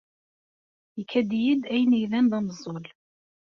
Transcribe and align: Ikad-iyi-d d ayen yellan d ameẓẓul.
Ikad-iyi-d 1.01 1.61
d 1.67 1.71
ayen 1.73 1.97
yellan 2.01 2.25
d 2.31 2.33
ameẓẓul. 2.37 2.85